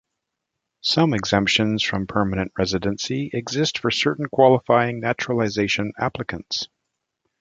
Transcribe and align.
Some 0.81 1.13
exemptions 1.13 1.83
from 1.83 2.07
permanent 2.07 2.53
residency 2.57 3.29
exist 3.31 3.77
for 3.77 3.91
certain 3.91 4.25
qualifying 4.29 4.99
naturalization 4.99 5.93
applicants. 5.95 6.67